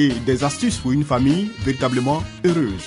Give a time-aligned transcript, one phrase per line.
[0.00, 2.84] et des astuces pour une famille véritablement heureuse.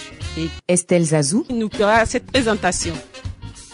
[0.67, 2.93] Estelle Zazou, nous fera cette présentation.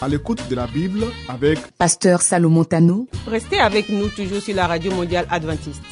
[0.00, 4.66] À l'écoute de la Bible avec Pasteur Salomon Tano, Restez avec nous toujours sur la
[4.66, 5.82] radio mondiale adventiste.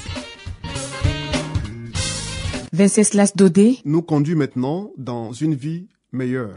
[2.73, 6.57] Venceslas Dodé, nous conduit maintenant dans une vie meilleure.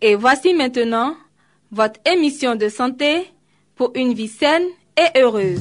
[0.00, 1.16] Et voici maintenant
[1.72, 3.26] votre émission de santé
[3.76, 4.64] pour une vie saine
[4.96, 5.60] et heureuse.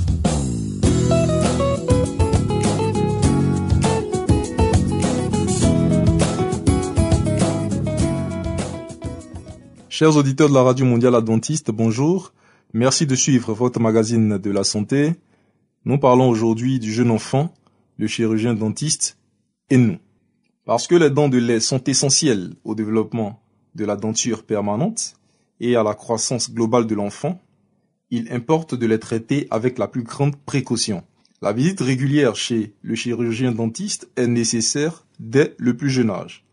[9.90, 12.34] Chers auditeurs de la Radio Mondiale Adventiste, bonjour.
[12.74, 15.16] Merci de suivre votre magazine de la santé.
[15.84, 17.54] Nous parlons aujourd'hui du jeune enfant,
[17.98, 19.18] le chirurgien dentiste
[19.70, 19.98] et nous.
[20.66, 23.42] Parce que les dents de lait sont essentielles au développement
[23.76, 25.16] de la denture permanente
[25.60, 27.40] et à la croissance globale de l'enfant,
[28.12, 31.04] il importe de les traiter avec la plus grande précaution.
[31.42, 36.46] La visite régulière chez le chirurgien dentiste est nécessaire dès le plus jeune âge.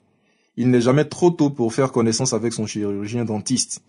[0.57, 3.83] Il n'est jamais trop tôt pour faire connaissance avec son chirurgien dentiste.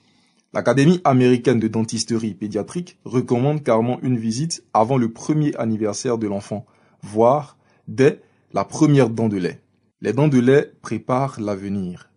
[0.53, 6.65] L'Académie américaine de dentisterie pédiatrique recommande carrément une visite avant le premier anniversaire de l'enfant,
[7.01, 8.21] voire dès
[8.53, 9.61] la première dent de lait.
[9.99, 12.11] Les dents de lait préparent l'avenir.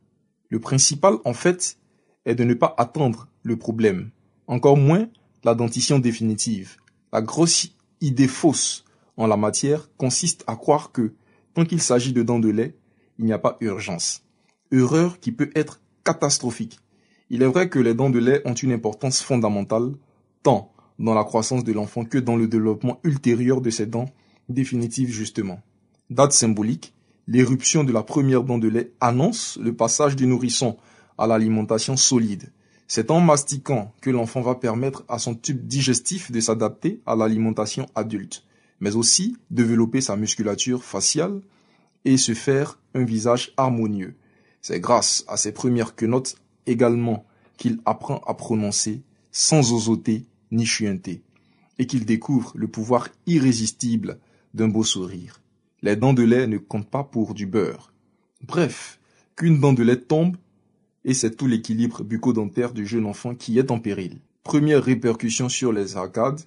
[0.50, 1.78] Le principal, en fait,
[2.26, 4.10] est de ne pas attendre le problème,
[4.46, 5.08] encore moins
[5.46, 6.76] la dentition définitive.
[7.12, 7.68] La grosse
[8.00, 8.84] idée fausse
[9.16, 11.14] en la matière consiste à croire que,
[11.54, 12.74] tant qu'il s'agit de dents de lait,
[13.20, 14.24] il n'y a pas urgence.
[14.72, 16.80] Erreur qui peut être catastrophique.
[17.30, 19.92] Il est vrai que les dents de lait ont une importance fondamentale,
[20.42, 24.10] tant dans la croissance de l'enfant que dans le développement ultérieur de ses dents
[24.48, 25.60] définitives justement.
[26.10, 26.92] Date symbolique,
[27.28, 30.76] l'éruption de la première dent de lait annonce le passage du nourrisson
[31.18, 32.50] à l'alimentation solide.
[32.88, 37.86] C'est en mastiquant que l'enfant va permettre à son tube digestif de s'adapter à l'alimentation
[37.94, 38.44] adulte,
[38.80, 41.40] mais aussi développer sa musculature faciale
[42.04, 44.14] et se faire un visage harmonieux.
[44.62, 46.36] C'est grâce à ces premières quenottes
[46.66, 47.26] également
[47.56, 51.22] qu'il apprend à prononcer sans osoter ni chuinter,
[51.78, 54.18] et qu'il découvre le pouvoir irrésistible
[54.54, 55.40] d'un beau sourire.
[55.82, 57.92] Les dents de lait ne comptent pas pour du beurre.
[58.42, 58.98] Bref,
[59.34, 60.36] qu'une dent de lait tombe,
[61.06, 64.18] et c'est tout l'équilibre bucco-dentaire du jeune enfant qui est en péril.
[64.42, 66.40] Première répercussion sur les arcades,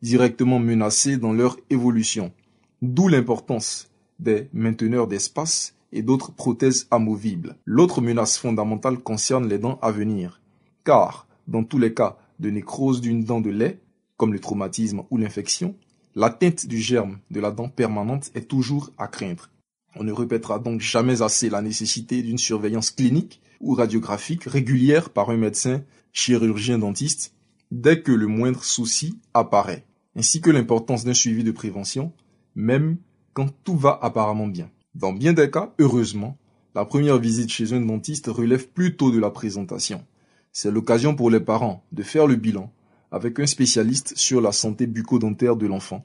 [0.00, 2.32] directement menacées dans leur évolution.
[2.80, 7.56] D'où l'importance des mainteneurs d'espace et d'autres prothèses amovibles.
[7.64, 10.40] L'autre menace fondamentale concerne les dents à venir,
[10.84, 13.80] car dans tous les cas de nécrose d'une dent de lait,
[14.16, 15.74] comme le traumatisme ou l'infection,
[16.14, 19.50] l'atteinte du germe de la dent permanente est toujours à craindre.
[19.96, 25.30] On ne répétera donc jamais assez la nécessité d'une surveillance clinique ou radiographique régulière par
[25.30, 25.82] un médecin
[26.12, 27.34] chirurgien dentiste
[27.70, 32.12] dès que le moindre souci apparaît, ainsi que l'importance d'un suivi de prévention,
[32.54, 32.98] même
[33.32, 34.70] quand tout va apparemment bien.
[34.94, 36.36] Dans bien des cas, heureusement,
[36.74, 40.04] la première visite chez un dentiste relève plutôt de la présentation.
[40.52, 42.70] C'est l'occasion pour les parents de faire le bilan
[43.10, 46.02] avec un spécialiste sur la santé bucco-dentaire de l'enfant,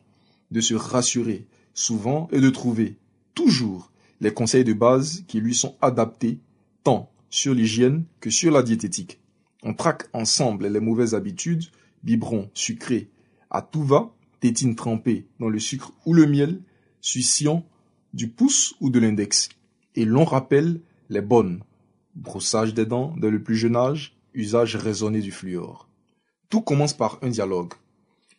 [0.52, 2.98] de se rassurer souvent et de trouver
[3.36, 3.92] toujours
[4.22, 6.40] les conseils de base qui lui sont adaptés
[6.84, 9.20] tant sur l'hygiène que sur la diététique.
[9.64, 11.66] On traque ensemble les mauvaises habitudes,
[12.04, 13.10] biberons sucrés
[13.50, 16.62] à tout va, tétine trempée dans le sucre ou le miel,
[17.02, 17.66] succion
[18.14, 19.50] du pouce ou de l'index.
[19.96, 21.64] Et l'on rappelle les bonnes.
[22.16, 25.90] Brossage des dents dès le plus jeune âge, usage raisonné du fluor.
[26.50, 27.74] Tout commence par un dialogue,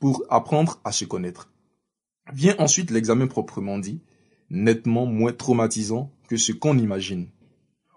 [0.00, 1.50] pour apprendre à se connaître.
[2.32, 4.00] Vient ensuite l'examen proprement dit,
[4.50, 7.28] nettement moins traumatisant que ce qu'on imagine.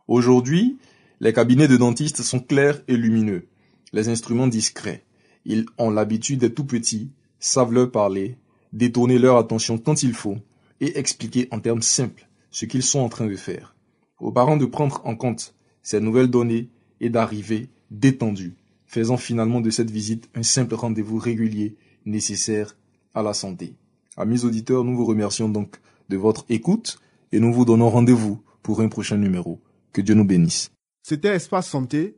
[0.08, 0.78] Aujourd'hui,
[1.24, 3.48] les cabinets de dentistes sont clairs et lumineux,
[3.94, 5.06] les instruments discrets.
[5.46, 8.38] Ils ont l'habitude des tout petits, savent leur parler,
[8.74, 10.36] détourner leur attention quand il faut,
[10.82, 13.74] et expliquer en termes simples ce qu'ils sont en train de faire.
[14.20, 16.68] Aux parents de prendre en compte ces nouvelles données
[17.00, 22.76] et d'arriver détendus, faisant finalement de cette visite un simple rendez-vous régulier nécessaire
[23.14, 23.76] à la santé.
[24.18, 25.78] Amis auditeurs, nous vous remercions donc
[26.10, 27.00] de votre écoute
[27.32, 29.62] et nous vous donnons rendez-vous pour un prochain numéro.
[29.94, 30.74] Que Dieu nous bénisse.
[31.06, 32.16] C'était Espace Santé,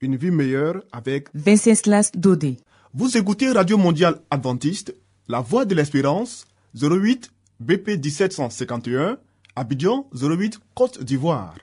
[0.00, 1.28] une vie meilleure avec...
[1.34, 2.56] Venceslas Dodé.
[2.92, 4.92] Vous écoutez Radio Mondiale Adventiste
[5.28, 6.44] La Voix de l'Espérance,
[6.74, 9.18] 08 BP 1751,
[9.54, 11.54] Abidjan 08 Côte d'Ivoire.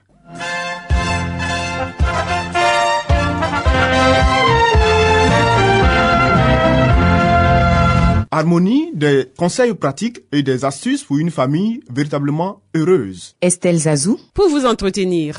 [8.30, 13.36] Harmonie, des conseils pratiques et des astuces pour une famille véritablement heureuse.
[13.42, 15.38] Estelle Zazou, Pour vous entretenir.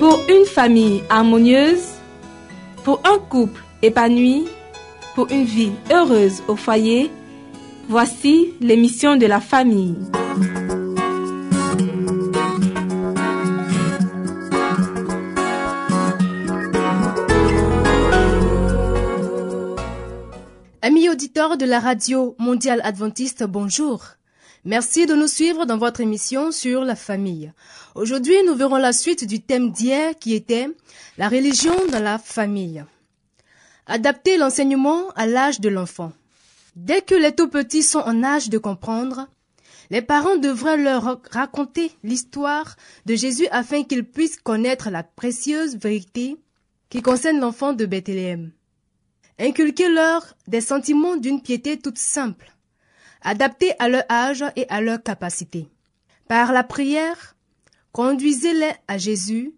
[0.00, 1.84] Pour une famille harmonieuse,
[2.84, 4.48] pour un couple épanoui,
[5.14, 7.10] pour une vie heureuse au foyer,
[7.86, 9.98] voici l'émission de la famille.
[20.80, 24.02] Amis auditeurs de la radio mondiale adventiste, bonjour.
[24.66, 27.50] Merci de nous suivre dans votre émission sur la famille.
[27.94, 30.68] Aujourd'hui, nous verrons la suite du thème d'hier qui était
[31.16, 32.84] la religion dans la famille.
[33.86, 36.12] Adapter l'enseignement à l'âge de l'enfant.
[36.76, 39.28] Dès que les tout petits sont en âge de comprendre,
[39.88, 46.36] les parents devraient leur raconter l'histoire de Jésus afin qu'ils puissent connaître la précieuse vérité
[46.90, 48.52] qui concerne l'enfant de Bethléem.
[49.38, 52.52] Inculquez-leur des sentiments d'une piété toute simple,
[53.22, 55.68] adaptés à leur âge et à leur capacité.
[56.28, 57.36] Par la prière,
[57.92, 59.54] conduisez-les à Jésus,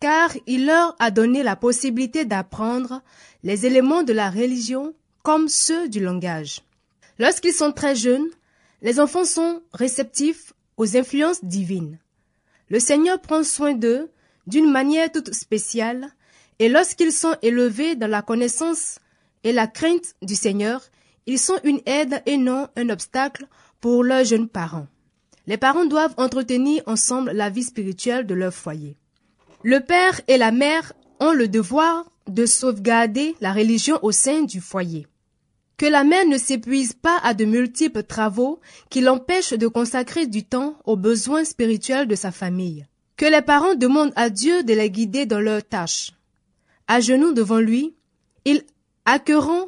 [0.00, 3.02] car il leur a donné la possibilité d'apprendre
[3.42, 6.62] les éléments de la religion comme ceux du langage.
[7.18, 8.28] Lorsqu'ils sont très jeunes,
[8.82, 11.98] les enfants sont réceptifs aux influences divines.
[12.68, 14.10] Le Seigneur prend soin d'eux
[14.46, 16.08] d'une manière toute spéciale,
[16.58, 18.98] et lorsqu'ils sont élevés dans la connaissance
[19.44, 20.82] et la crainte du Seigneur,
[21.26, 23.46] ils sont une aide et non un obstacle
[23.80, 24.86] pour leurs jeunes parents.
[25.46, 28.96] Les parents doivent entretenir ensemble la vie spirituelle de leur foyer.
[29.62, 34.60] Le père et la mère ont le devoir de sauvegarder la religion au sein du
[34.60, 35.06] foyer.
[35.76, 40.44] Que la mère ne s'épuise pas à de multiples travaux qui l'empêchent de consacrer du
[40.44, 42.86] temps aux besoins spirituels de sa famille.
[43.16, 46.12] Que les parents demandent à Dieu de les guider dans leurs tâches.
[46.88, 47.94] À genoux devant lui,
[48.44, 48.62] ils
[49.04, 49.66] acquerront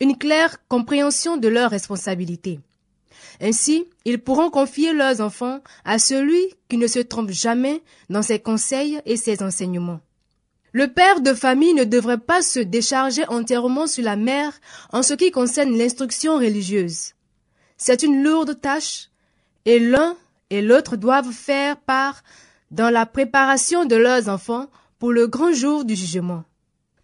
[0.00, 2.60] une claire compréhension de leurs responsabilités.
[3.40, 8.38] Ainsi, ils pourront confier leurs enfants à celui qui ne se trompe jamais dans ses
[8.38, 10.00] conseils et ses enseignements.
[10.72, 14.52] Le père de famille ne devrait pas se décharger entièrement sur la mère
[14.92, 17.14] en ce qui concerne l'instruction religieuse.
[17.76, 19.08] C'est une lourde tâche
[19.64, 20.16] et l'un
[20.50, 22.22] et l'autre doivent faire part
[22.70, 24.68] dans la préparation de leurs enfants
[24.98, 26.44] pour le grand jour du jugement.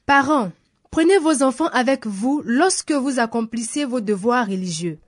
[0.04, 0.52] Parents,
[0.96, 4.98] prenez vos enfants avec vous lorsque vous accomplissez vos devoirs religieux.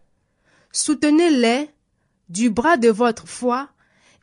[0.70, 1.70] Soutenez-les
[2.29, 3.70] du bras de votre foi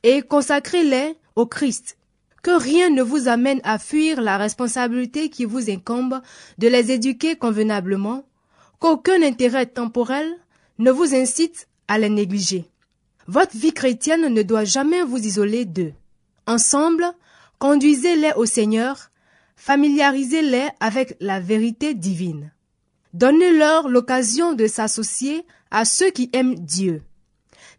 [0.04, 1.98] et consacrez-les au Christ.
[2.44, 6.22] Que rien ne vous amène à fuir la responsabilité qui vous incombe
[6.60, 8.28] de les éduquer convenablement,
[8.78, 10.32] qu'aucun intérêt temporel
[10.78, 12.70] ne vous incite à les négliger.
[13.26, 15.94] Votre vie chrétienne ne doit jamais vous isoler d'eux.
[16.46, 17.12] Ensemble,
[17.58, 19.10] conduisez-les au Seigneur,
[19.56, 22.52] familiarisez-les avec la vérité divine.
[23.14, 27.02] Donnez-leur l'occasion de s'associer à ceux qui aiment Dieu.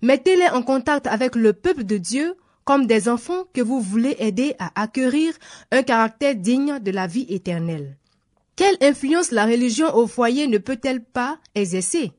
[0.03, 4.55] Mettez-les en contact avec le peuple de Dieu comme des enfants que vous voulez aider
[4.59, 5.35] à acquérir
[5.71, 7.97] un caractère digne de la vie éternelle.
[8.57, 12.13] Quelle influence la religion au foyer ne peut-elle pas exercer?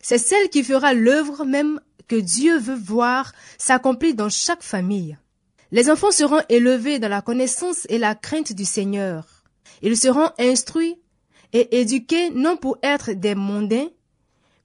[0.00, 5.16] C'est celle qui fera l'œuvre même que Dieu veut voir s'accomplir dans chaque famille.
[5.72, 9.44] Les enfants seront élevés dans la connaissance et la crainte du Seigneur.
[9.82, 10.96] Ils seront instruits
[11.52, 13.88] et éduqués non pour être des mondains,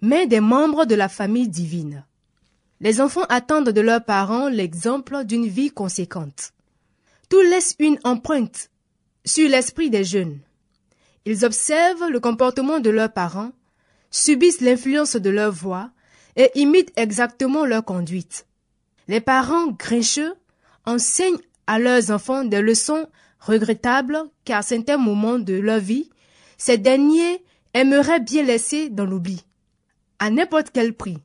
[0.01, 2.05] mais des membres de la famille divine.
[2.81, 6.53] Les enfants attendent de leurs parents l'exemple d'une vie conséquente.
[7.29, 8.69] Tout laisse une empreinte
[9.25, 10.39] sur l'esprit des jeunes.
[11.25, 13.51] Ils observent le comportement de leurs parents,
[14.11, 15.89] subissent l'influence de leur voix
[16.35, 18.45] et imitent exactement leur conduite.
[19.07, 20.35] Les parents grincheux
[20.85, 23.07] enseignent à leurs enfants des leçons
[23.39, 26.09] regrettables car à certains moments de leur vie,
[26.57, 29.43] ces derniers aimeraient bien laisser dans l'oubli,
[30.19, 31.17] à n'importe quel prix.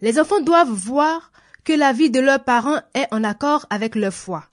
[0.00, 1.32] Les enfants doivent voir
[1.64, 4.44] que la vie de leurs parents est en accord avec leur foi.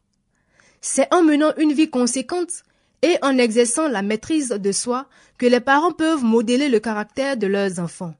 [0.82, 2.64] C'est en menant une vie conséquente
[3.02, 5.08] et en exerçant la maîtrise de soi
[5.38, 8.16] que les parents peuvent modeler le caractère de leurs enfants.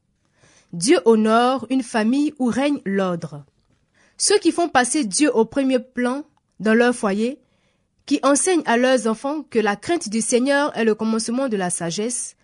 [0.74, 3.44] Dieu honore une famille où règne l'ordre.
[4.18, 6.24] Ceux qui font passer Dieu au premier plan
[6.60, 7.40] dans leur foyer,
[8.06, 11.70] qui enseignent à leurs enfants que la crainte du Seigneur est le commencement de la
[11.70, 12.36] sagesse,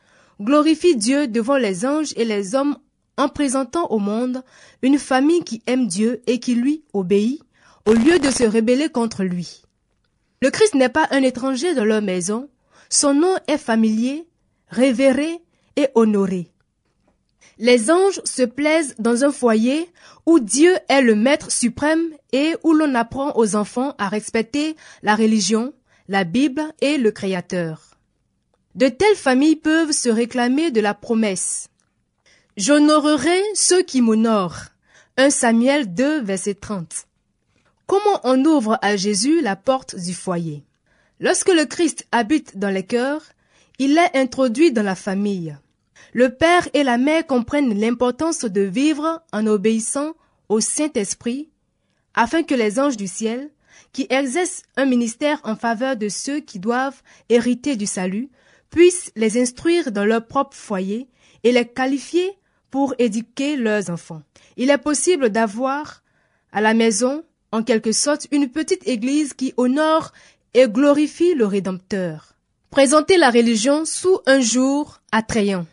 [0.41, 2.77] glorifient Dieu devant les anges et les hommes
[3.17, 4.43] en présentant au monde
[4.81, 7.41] une famille qui aime Dieu et qui lui obéit,
[7.85, 9.63] au lieu de se rebeller contre lui.
[10.41, 12.49] Le Christ n'est pas un étranger dans leur maison.
[12.89, 14.27] Son nom est familier,
[14.69, 15.39] révéré
[15.75, 16.51] et honoré.
[17.57, 19.89] Les anges se plaisent dans un foyer
[20.25, 25.15] où Dieu est le maître suprême et où l'on apprend aux enfants à respecter la
[25.15, 25.73] religion,
[26.07, 27.91] la Bible et le Créateur.
[28.75, 31.67] De telles familles peuvent se réclamer de la promesse.
[32.57, 34.67] J'honorerai ceux qui m'honorent.
[35.17, 37.05] 1 Samuel 2, verset 30.
[37.85, 40.63] Comment on ouvre à Jésus la porte du foyer?
[41.19, 43.23] Lorsque le Christ habite dans les cœurs,
[43.77, 45.57] il est introduit dans la famille.
[46.13, 50.13] Le père et la mère comprennent l'importance de vivre en obéissant
[50.49, 51.49] au Saint-Esprit,
[52.13, 53.49] afin que les anges du ciel,
[53.93, 58.29] qui exercent un ministère en faveur de ceux qui doivent hériter du salut,
[58.69, 61.07] puissent les instruire dans leur propre foyer
[61.43, 62.29] et les qualifier
[62.69, 64.21] pour éduquer leurs enfants.
[64.57, 66.03] Il est possible d'avoir
[66.51, 70.11] à la maison, en quelque sorte, une petite église qui honore
[70.53, 72.33] et glorifie le Rédempteur.
[72.69, 75.65] Présenter la religion sous un jour attrayant.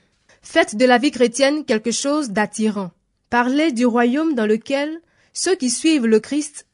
[0.51, 2.91] Faites de la vie chrétienne quelque chose d'attirant.
[3.29, 5.03] Parlez du royaume dans lequel
[5.35, 6.67] ceux qui suivent le Christ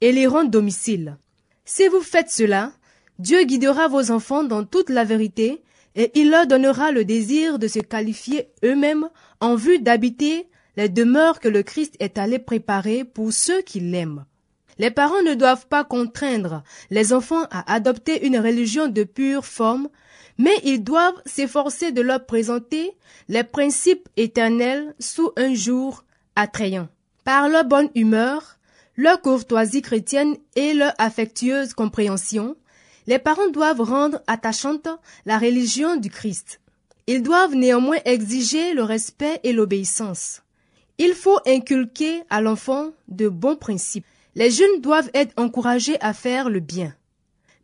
[0.00, 1.18] éliront domicile.
[1.66, 2.72] Si vous faites cela,
[3.18, 5.62] Dieu guidera vos enfants dans toute la vérité
[5.96, 9.10] et il leur donnera le désir de se qualifier eux-mêmes
[9.40, 10.48] en vue d'habiter
[10.78, 14.24] les demeures que le Christ est allé préparer pour ceux qui l'aiment.
[14.78, 19.90] Les parents ne doivent pas contraindre les enfants à adopter une religion de pure forme,
[20.40, 22.96] mais ils doivent s'efforcer de leur présenter
[23.28, 26.02] les principes éternels sous un jour
[26.34, 26.88] attrayant.
[27.24, 28.56] Par leur bonne humeur,
[28.96, 32.56] leur courtoisie chrétienne et leur affectueuse compréhension,
[33.06, 34.88] les parents doivent rendre attachante
[35.26, 36.62] la religion du Christ.
[37.06, 40.40] Ils doivent néanmoins exiger le respect et l'obéissance.
[40.96, 44.06] Il faut inculquer à l'enfant de bons principes.
[44.36, 46.94] Les jeunes doivent être encouragés à faire le bien.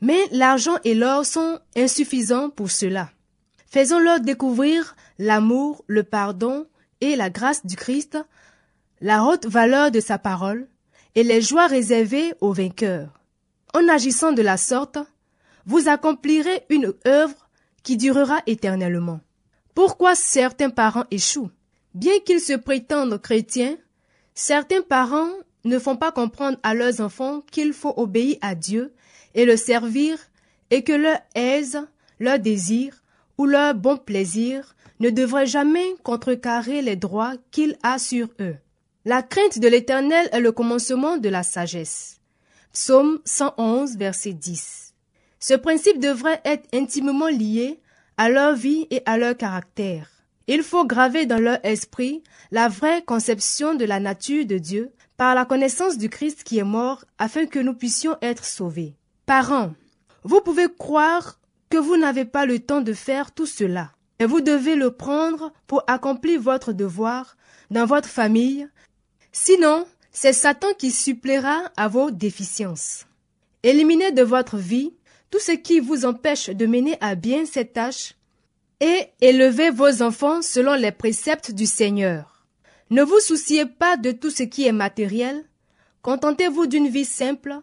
[0.00, 3.10] Mais l'argent et l'or sont insuffisants pour cela.
[3.66, 6.66] Faisons-leur découvrir l'amour, le pardon
[7.00, 8.18] et la grâce du Christ,
[9.00, 10.68] la haute valeur de sa parole
[11.14, 13.20] et les joies réservées aux vainqueurs.
[13.74, 14.98] En agissant de la sorte,
[15.66, 17.48] vous accomplirez une œuvre
[17.82, 19.20] qui durera éternellement.
[19.74, 21.50] Pourquoi certains parents échouent?
[21.94, 23.76] Bien qu'ils se prétendent chrétiens,
[24.34, 25.30] certains parents
[25.64, 28.94] ne font pas comprendre à leurs enfants qu'il faut obéir à Dieu
[29.36, 30.18] et le servir
[30.70, 31.78] et que leur aise,
[32.18, 33.04] leur désir
[33.38, 38.56] ou leur bon plaisir ne devrait jamais contrecarrer les droits qu'il a sur eux.
[39.04, 42.20] La crainte de l'Éternel est le commencement de la sagesse.
[42.72, 44.94] Psaume 111, verset 10.
[45.38, 47.78] Ce principe devrait être intimement lié
[48.16, 50.10] à leur vie et à leur caractère.
[50.48, 55.34] Il faut graver dans leur esprit la vraie conception de la nature de Dieu par
[55.34, 58.94] la connaissance du Christ qui est mort afin que nous puissions être sauvés.
[59.26, 59.74] Parents,
[60.22, 63.90] vous pouvez croire que vous n'avez pas le temps de faire tout cela,
[64.20, 67.36] et vous devez le prendre pour accomplir votre devoir
[67.72, 68.68] dans votre famille.
[69.32, 73.06] Sinon, c'est Satan qui suppléera à vos déficiences.
[73.64, 74.94] Éliminez de votre vie
[75.32, 78.14] tout ce qui vous empêche de mener à bien cette tâche
[78.78, 82.46] et élevez vos enfants selon les préceptes du Seigneur.
[82.90, 85.44] Ne vous souciez pas de tout ce qui est matériel,
[86.02, 87.60] contentez-vous d'une vie simple,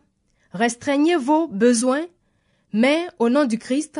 [0.53, 2.05] restreignez vos besoins,
[2.71, 3.99] mais au nom du Christ,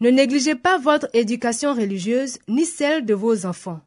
[0.00, 3.80] ne négligez pas votre éducation religieuse ni celle de vos enfants.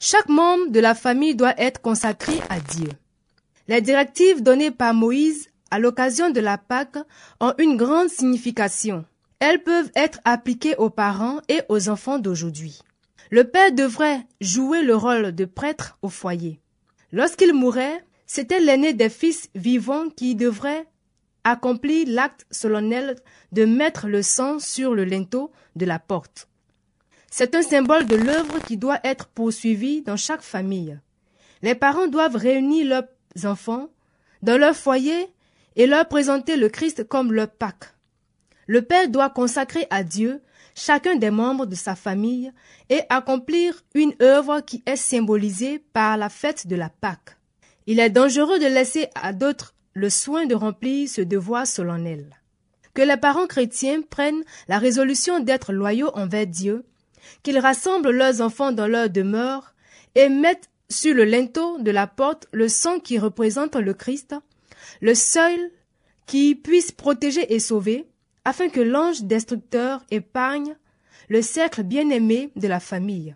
[0.00, 2.88] Chaque membre de la famille doit être consacré à Dieu.
[3.68, 6.98] Les directives données par Moïse à l'occasion de la Pâque
[7.40, 9.04] ont une grande signification.
[9.40, 12.80] Elles peuvent être appliquées aux parents et aux enfants d'aujourd'hui.
[13.30, 16.60] Le père devrait jouer le rôle de prêtre au foyer.
[17.12, 20.86] Lorsqu'il mourait, c'était l'aîné des fils vivants qui devrait
[21.44, 23.16] accomplir l'acte solennel
[23.52, 26.48] de mettre le sang sur le linteau de la porte.
[27.30, 30.98] C'est un symbole de l'œuvre qui doit être poursuivie dans chaque famille.
[31.62, 33.88] Les parents doivent réunir leurs enfants
[34.42, 35.28] dans leur foyer
[35.76, 37.94] et leur présenter le Christ comme leur Pâque.
[38.66, 40.40] Le Père doit consacrer à Dieu
[40.74, 42.52] chacun des membres de sa famille
[42.88, 47.36] et accomplir une œuvre qui est symbolisée par la fête de la Pâque.
[47.86, 52.30] Il est dangereux de laisser à d'autres le soin de remplir ce devoir solennel.
[52.92, 56.84] Que les parents chrétiens prennent la résolution d'être loyaux envers Dieu,
[57.42, 59.74] qu'ils rassemblent leurs enfants dans leur demeure
[60.14, 64.34] et mettent sur le linteau de la porte le sang qui représente le Christ,
[65.00, 65.70] le seul
[66.26, 68.06] qui puisse protéger et sauver,
[68.44, 70.76] afin que l'ange destructeur épargne
[71.28, 73.34] le cercle bien-aimé de la famille.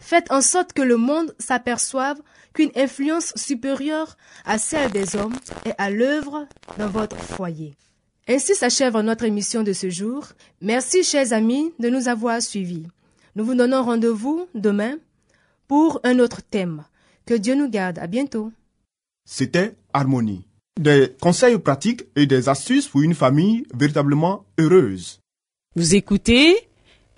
[0.00, 2.20] Faites en sorte que le monde s'aperçoive
[2.54, 6.46] qu'une influence supérieure à celle des hommes est à l'œuvre
[6.78, 7.74] dans votre foyer.
[8.26, 10.26] Ainsi s'achève notre émission de ce jour.
[10.60, 12.86] Merci, chers amis, de nous avoir suivis.
[13.36, 14.96] Nous vous donnons rendez-vous demain
[15.68, 16.84] pour un autre thème.
[17.26, 17.98] Que Dieu nous garde.
[17.98, 18.52] À bientôt.
[19.24, 20.44] C'était Harmonie.
[20.80, 25.20] Des conseils pratiques et des astuces pour une famille véritablement heureuse.
[25.76, 26.56] Vous écoutez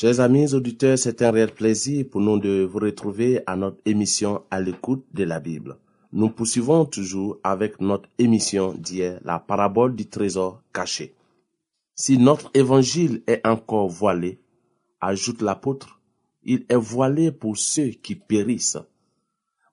[0.00, 4.44] Chers amis auditeurs, c'est un réel plaisir pour nous de vous retrouver à notre émission
[4.50, 5.76] à l'écoute de la Bible.
[6.14, 11.14] Nous poursuivons toujours avec notre émission d'hier, la parabole du trésor caché.
[11.94, 14.40] Si notre évangile est encore voilé,
[15.02, 16.00] ajoute l'apôtre,
[16.44, 18.78] il est voilé pour ceux qui périssent,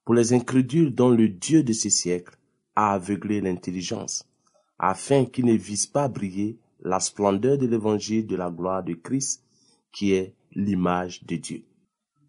[0.04, 2.36] pour les incrédules dont le Dieu de ces siècles
[2.76, 4.28] a aveuglé l'intelligence,
[4.78, 9.42] afin qu'ils ne visent pas briller la splendeur de l'évangile de la gloire de Christ,
[9.98, 11.64] qui est l'image de Dieu.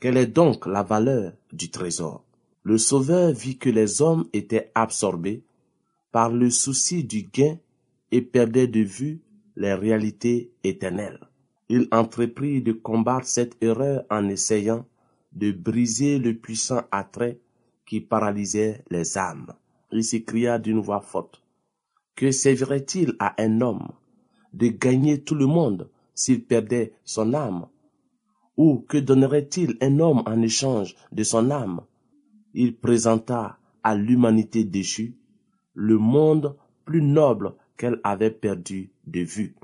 [0.01, 2.25] Quelle est donc la valeur du trésor?
[2.63, 5.43] Le Sauveur vit que les hommes étaient absorbés
[6.11, 7.59] par le souci du gain
[8.11, 9.21] et perdaient de vue
[9.55, 11.21] les réalités éternelles.
[11.69, 14.87] Il entreprit de combattre cette erreur en essayant
[15.33, 17.39] de briser le puissant attrait
[17.85, 19.53] qui paralysait les âmes.
[19.93, 21.43] Il s'écria d'une voix forte.
[22.17, 23.89] Que servirait-il à un homme
[24.55, 27.69] de gagner tout le monde s'il perdait son âme?
[28.57, 31.81] Ou que donnerait-il un homme en échange de son âme?
[32.55, 35.15] Il présenta à l'humanité déchue
[35.75, 39.55] le monde plus noble qu'elle avait perdu de vue,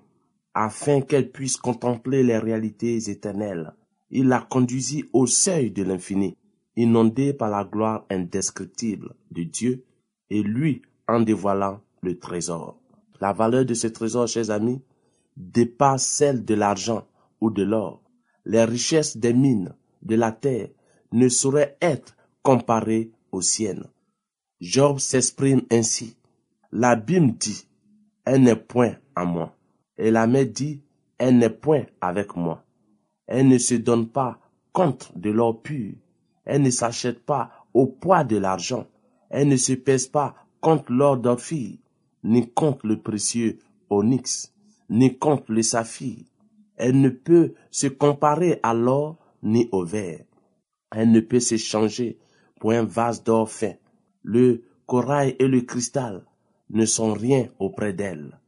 [0.55, 3.73] afin qu'elle puisse contempler les réalités éternelles.
[4.11, 6.37] Il la conduisit au seuil de l'infini,
[6.77, 9.85] inondée par la gloire indescriptible de Dieu,
[10.31, 12.79] et lui en dévoilant le trésor.
[13.21, 14.81] La valeur de ce trésor, chers amis,
[15.37, 17.07] dépasse celle de l'argent
[17.41, 18.03] ou de l'or.
[18.45, 20.69] Les richesses des mines, de la terre,
[21.13, 23.87] ne sauraient être comparées aux siennes.
[24.61, 26.17] Job s'exprime ainsi.
[26.73, 27.67] L'abîme dit,
[28.25, 29.57] elle n'est point à moi.
[29.97, 30.83] Et la mer dit,
[31.19, 32.65] elle n'est point avec moi.
[33.27, 34.39] Elle ne se donne pas
[34.73, 35.95] compte de l'or pur.
[36.45, 38.87] Elle ne s'achète pas au poids de l'argent.
[39.31, 41.77] Elle ne se pèse pas contre l'or d'Ophir,
[42.23, 43.59] ni contre le précieux
[43.91, 44.54] onyx,
[44.89, 46.19] ni contre le saphir.
[46.77, 50.25] Elle ne peut se comparer à l'or ni au verre.
[50.91, 52.19] Elle ne peut s'échanger
[52.61, 53.75] pour un vase d'or fin.
[54.23, 56.25] Le corail et le cristal
[56.71, 58.39] ne sont rien auprès d'elle.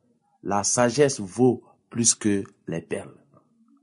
[0.43, 3.17] La sagesse vaut plus que les perles.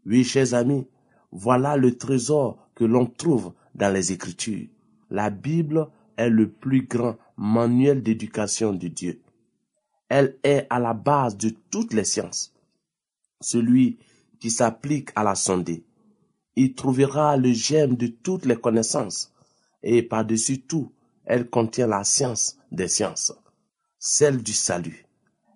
[0.05, 0.87] Oui, chers amis,
[1.31, 4.67] voilà le trésor que l'on trouve dans les Écritures.
[5.09, 5.87] La Bible
[6.17, 9.21] est le plus grand manuel d'éducation de Dieu.
[10.15, 12.53] Elle est à la base de toutes les sciences.
[13.41, 13.97] Celui
[14.39, 15.83] qui s'applique à la sonder,
[16.55, 19.33] y trouvera le germe de toutes les connaissances,
[19.81, 20.91] et par-dessus tout,
[21.25, 23.33] elle contient la science des sciences,
[23.97, 25.07] celle du salut.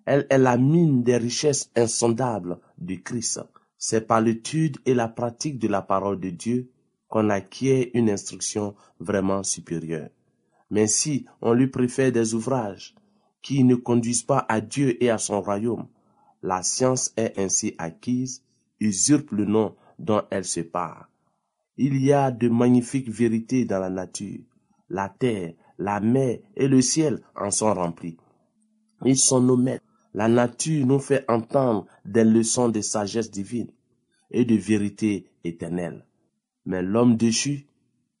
[0.06, 3.40] Elle est la mine des richesses insondables du Christ.
[3.76, 6.68] C'est par l'étude et la pratique de la parole de Dieu
[7.06, 10.08] qu'on acquiert une instruction vraiment supérieure.
[10.68, 12.96] Mais si on lui préfère des ouvrages
[13.42, 15.86] qui ne conduisent pas à Dieu et à son royaume,
[16.42, 18.42] la science est ainsi acquise,
[18.80, 21.08] usurpe le nom dont elle se part.
[21.76, 24.40] Il y a de magnifiques vérités dans la nature.
[24.88, 28.16] La terre, la mer et le ciel en sont remplis.
[29.04, 29.84] Ils sont nos maîtres.
[30.14, 33.70] La nature nous fait entendre des leçons de sagesse divine
[34.30, 36.04] et de vérité éternelle.
[36.66, 37.66] Mais l'homme déchu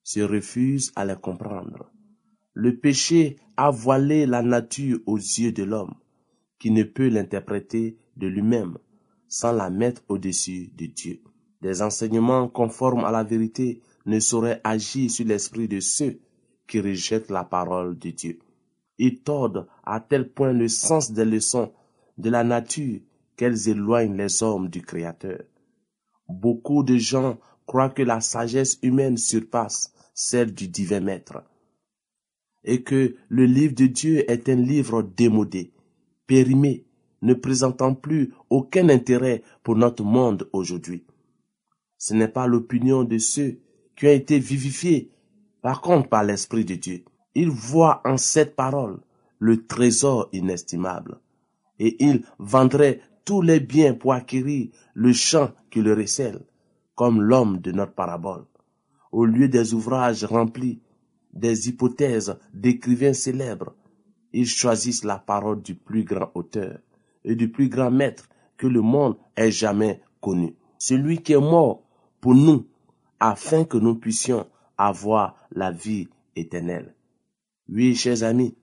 [0.02, 1.90] se refuse à les comprendre.
[2.60, 5.94] Le péché a voilé la nature aux yeux de l'homme,
[6.58, 8.78] qui ne peut l'interpréter de lui-même
[9.28, 11.20] sans la mettre au-dessus de Dieu.
[11.62, 16.18] Des enseignements conformes à la vérité ne sauraient agir sur l'esprit de ceux
[16.66, 18.40] qui rejettent la parole de Dieu.
[18.98, 21.72] Ils tordent à tel point le sens des leçons
[22.16, 22.98] de la nature
[23.36, 25.42] qu'elles éloignent les hommes du Créateur.
[26.28, 31.44] Beaucoup de gens croient que la sagesse humaine surpasse celle du divin maître
[32.68, 35.72] et que le livre de Dieu est un livre démodé,
[36.26, 36.84] périmé,
[37.22, 41.04] ne présentant plus aucun intérêt pour notre monde aujourd'hui.
[41.96, 43.58] Ce n'est pas l'opinion de ceux
[43.96, 45.10] qui ont été vivifiés,
[45.62, 47.04] par contre par l'Esprit de Dieu.
[47.34, 49.00] Ils voient en cette parole
[49.38, 51.20] le trésor inestimable,
[51.78, 56.40] et ils vendraient tous les biens pour acquérir le champ qui le recèle,
[56.94, 58.44] comme l'homme de notre parabole.
[59.10, 60.80] Au lieu des ouvrages remplis
[61.38, 63.74] des hypothèses d'écrivains célèbres,
[64.32, 66.78] ils choisissent la parole du plus grand auteur
[67.24, 70.54] et du plus grand maître que le monde ait jamais connu.
[70.78, 71.82] Celui qui est mort
[72.20, 72.66] pour nous,
[73.20, 74.46] afin que nous puissions
[74.76, 76.94] avoir la vie éternelle.
[77.68, 78.54] Oui, chers amis,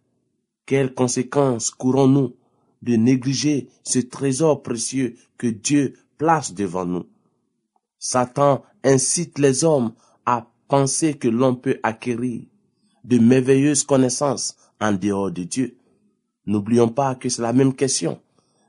[0.66, 2.36] quelles conséquences courons-nous
[2.82, 7.06] de négliger ce trésor précieux que Dieu place devant nous?
[8.00, 9.94] Satan incite les hommes
[10.26, 12.46] à penser que l'on peut acquérir
[13.06, 15.78] de merveilleuses connaissances en dehors de Dieu.
[16.46, 18.20] N'oublions pas que c'est la même question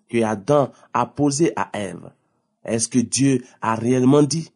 [0.08, 2.12] que Adam a posée à Ève.
[2.64, 4.50] Est-ce que Dieu a réellement dit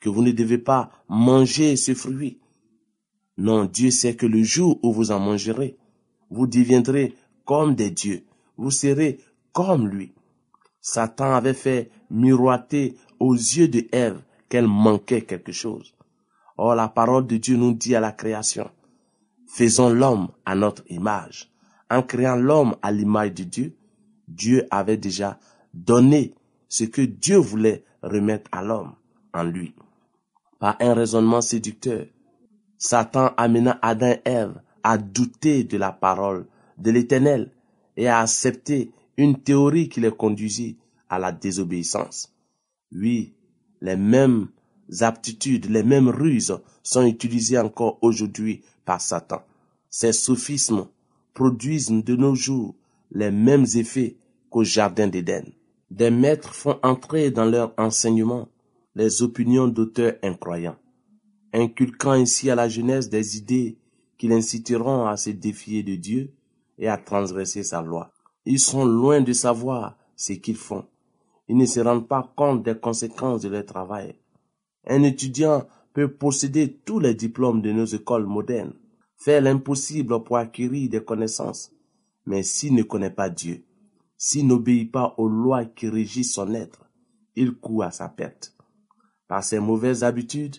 [0.00, 2.38] que vous ne devez pas manger ce fruit?
[3.36, 5.76] Non, Dieu sait que le jour où vous en mangerez,
[6.30, 7.14] vous deviendrez
[7.44, 8.24] comme des dieux,
[8.56, 9.20] vous serez
[9.52, 10.12] comme lui.
[10.80, 15.94] Satan avait fait miroiter aux yeux de Ève qu'elle manquait quelque chose.
[16.56, 18.70] Or, la parole de Dieu nous dit à la création,
[19.48, 21.50] faisons l'homme à notre image.
[21.90, 23.76] En créant l'homme à l'image de Dieu,
[24.28, 25.40] Dieu avait déjà
[25.72, 26.34] donné
[26.68, 28.92] ce que Dieu voulait remettre à l'homme
[29.32, 29.74] en lui.
[30.58, 32.04] Par un raisonnement séducteur,
[32.76, 37.50] Satan amena Adam et Ève à douter de la parole de l'Éternel
[37.96, 42.32] et à accepter une théorie qui les conduisit à la désobéissance.
[42.92, 43.34] Oui,
[43.80, 44.48] les mêmes
[45.00, 49.42] aptitudes, les mêmes ruses sont utilisées encore aujourd'hui par Satan.
[49.90, 50.86] Ces sophismes
[51.34, 52.74] produisent de nos jours
[53.10, 54.16] les mêmes effets
[54.48, 55.44] qu'au jardin d'Éden.
[55.90, 58.48] Des maîtres font entrer dans leur enseignement
[58.94, 60.78] les opinions d'auteurs incroyants,
[61.52, 63.76] inculquant ainsi à la jeunesse des idées
[64.16, 66.32] qui l'inciteront à se défier de Dieu
[66.78, 68.10] et à transgresser sa loi.
[68.46, 70.86] Ils sont loin de savoir ce qu'ils font.
[71.46, 74.14] Ils ne se rendent pas compte des conséquences de leur travail.
[74.86, 75.66] Un étudiant
[75.98, 78.74] peut posséder tous les diplômes de nos écoles modernes,
[79.16, 81.72] faire l'impossible pour acquérir des connaissances,
[82.24, 83.64] mais s'il ne connaît pas Dieu,
[84.16, 86.88] s'il n'obéit pas aux lois qui régissent son être,
[87.34, 88.56] il court à sa perte.
[89.26, 90.58] Par ses mauvaises habitudes,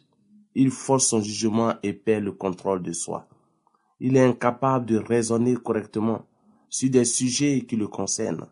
[0.55, 3.25] il force son jugement et perd le contrôle de soi.
[4.01, 6.25] Il est incapable de raisonner correctement
[6.67, 8.47] sur des sujets qui le concernent.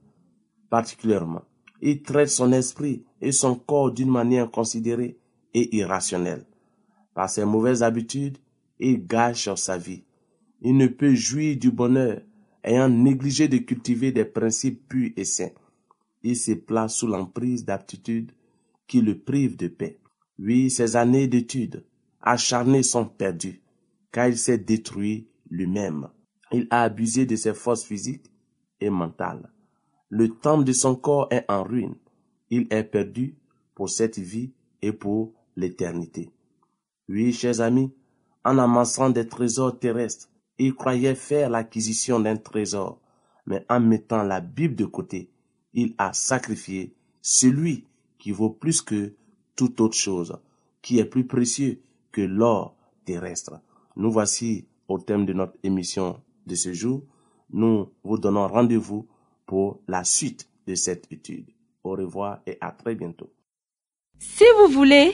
[0.69, 1.41] Particulièrement,
[1.81, 5.19] il traite son esprit et son corps d'une manière considérée
[5.53, 6.46] et irrationnelle.
[7.17, 8.37] Par ses mauvaises habitudes,
[8.79, 10.03] il gâche sa vie.
[10.61, 12.21] Il ne peut jouir du bonheur
[12.63, 15.49] ayant négligé de cultiver des principes purs et sains.
[16.21, 18.33] Il se place sous l'emprise d'aptitudes
[18.85, 19.99] qui le privent de paix.
[20.37, 21.83] Oui, ses années d'études
[22.21, 23.63] acharnées sont perdues,
[24.11, 26.09] car il s'est détruit lui-même.
[26.51, 28.31] Il a abusé de ses forces physiques
[28.79, 29.51] et mentales.
[30.09, 31.95] Le temple de son corps est en ruine.
[32.51, 33.39] Il est perdu
[33.73, 34.51] pour cette vie
[34.83, 36.29] et pour l'éternité.
[37.09, 37.93] Oui, chers amis,
[38.43, 42.99] en amassant des trésors terrestres, il croyait faire l'acquisition d'un trésor,
[43.45, 45.29] mais en mettant la Bible de côté,
[45.73, 47.85] il a sacrifié celui
[48.17, 49.13] qui vaut plus que
[49.55, 50.37] toute autre chose,
[50.81, 53.59] qui est plus précieux que l'or terrestre.
[53.95, 57.03] Nous voici au thème de notre émission de ce jour.
[57.51, 59.07] Nous vous donnons rendez-vous
[59.45, 61.49] pour la suite de cette étude.
[61.83, 63.31] Au revoir et à très bientôt.
[64.19, 65.13] Si vous voulez